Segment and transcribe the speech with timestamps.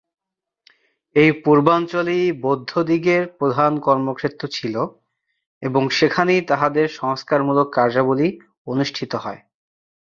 [1.15, 4.75] এই পূর্বাঞ্চলই বৌদ্ধদিগের প্রধান কর্মক্ষেত্র ছিল
[5.63, 8.27] এবং সেখানেই তাহাদের সংস্কারমূলক কার্যাবলী
[8.67, 9.41] অনুষ্ঠিত হয়।